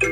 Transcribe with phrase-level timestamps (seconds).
[0.00, 0.06] 美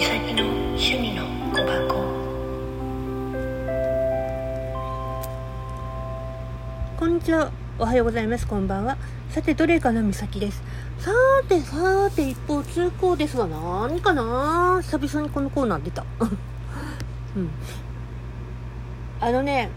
[0.00, 2.00] 咲の趣味の小箱
[6.96, 7.52] こんにちは。
[7.78, 8.46] おはようございます。
[8.46, 8.96] こんばんは。
[9.28, 10.62] さて、どれかなみさきです。
[10.98, 16.06] さーて、さーて、一方通行ですが、何かな久々にこのコーナー出た。
[17.36, 17.50] うん。
[19.20, 19.68] あのね、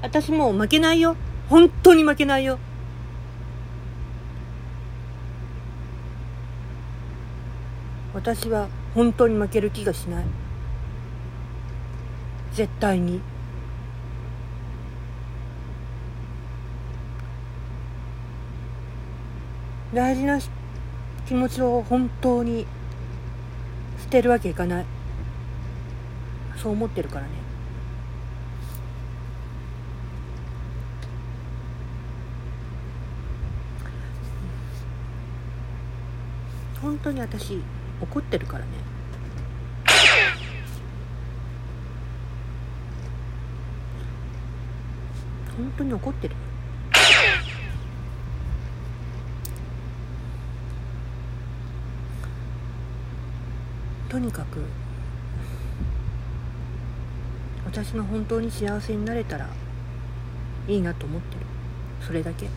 [0.00, 1.14] 私もう負けないよ。
[1.50, 2.58] 本当に負けないよ。
[8.12, 10.24] 私は本当に負ける気がしない。
[12.52, 13.20] 絶対に。
[19.94, 20.38] 大事な
[21.26, 22.64] 気持ちを本当に
[23.98, 24.86] 捨てるわけいかない
[26.56, 27.32] そう思ってるからね
[36.80, 37.60] 本当に私
[38.00, 38.70] 怒ってるからね。
[45.56, 46.34] 本当に怒ってる。
[54.08, 54.64] とにかく
[57.64, 59.48] 私が本当に幸せになれたら
[60.66, 61.46] いいなと思ってる。
[62.04, 62.48] それだけ。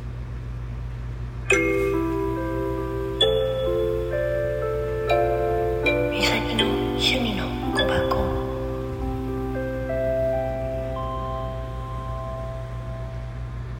[7.03, 7.52] Unino.